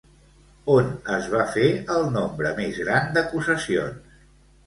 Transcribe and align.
On 0.75 0.87
es 1.17 1.25
va 1.33 1.43
fer 1.57 1.67
el 1.97 2.09
nombre 2.15 2.55
més 2.61 2.81
gran 2.87 3.13
d'acusacions? 3.19 4.19